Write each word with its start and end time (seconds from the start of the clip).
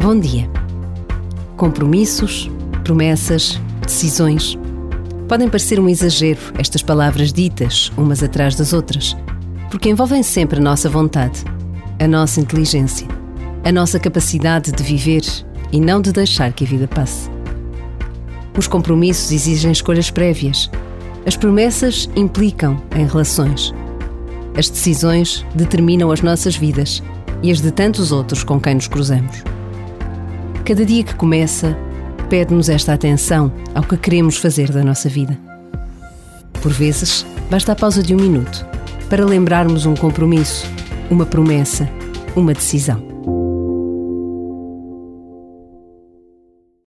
Bom 0.00 0.18
dia. 0.18 0.50
Compromissos, 1.56 2.50
promessas, 2.82 3.60
decisões. 3.80 4.58
Podem 5.28 5.48
parecer 5.48 5.78
um 5.78 5.88
exagero 5.88 6.40
estas 6.58 6.82
palavras 6.82 7.32
ditas 7.32 7.92
umas 7.96 8.22
atrás 8.22 8.56
das 8.56 8.72
outras, 8.72 9.16
porque 9.70 9.88
envolvem 9.88 10.22
sempre 10.22 10.58
a 10.58 10.62
nossa 10.62 10.90
vontade, 10.90 11.44
a 11.98 12.08
nossa 12.08 12.40
inteligência, 12.40 13.06
a 13.64 13.70
nossa 13.70 13.98
capacidade 13.98 14.72
de 14.72 14.82
viver 14.82 15.22
e 15.72 15.80
não 15.80 16.02
de 16.02 16.12
deixar 16.12 16.52
que 16.52 16.64
a 16.64 16.66
vida 16.66 16.88
passe. 16.88 17.30
Os 18.58 18.66
compromissos 18.66 19.30
exigem 19.30 19.70
escolhas 19.70 20.10
prévias. 20.10 20.70
As 21.24 21.36
promessas 21.36 22.10
implicam 22.16 22.82
em 22.96 23.06
relações. 23.06 23.72
As 24.58 24.68
decisões 24.68 25.46
determinam 25.54 26.10
as 26.10 26.20
nossas 26.20 26.56
vidas 26.56 27.02
e 27.42 27.50
as 27.50 27.60
de 27.60 27.70
tantos 27.70 28.12
outros 28.12 28.44
com 28.44 28.60
quem 28.60 28.74
nos 28.74 28.88
cruzamos. 28.88 29.53
Cada 30.64 30.82
dia 30.82 31.04
que 31.04 31.14
começa, 31.14 31.76
pede-nos 32.30 32.70
esta 32.70 32.94
atenção 32.94 33.52
ao 33.74 33.82
que 33.82 33.98
queremos 33.98 34.38
fazer 34.38 34.72
da 34.72 34.82
nossa 34.82 35.10
vida. 35.10 35.38
Por 36.62 36.72
vezes, 36.72 37.26
basta 37.50 37.72
a 37.72 37.76
pausa 37.76 38.02
de 38.02 38.14
um 38.14 38.18
minuto 38.18 38.66
para 39.10 39.26
lembrarmos 39.26 39.84
um 39.84 39.94
compromisso, 39.94 40.66
uma 41.10 41.26
promessa, 41.26 41.86
uma 42.34 42.54
decisão. 42.54 43.13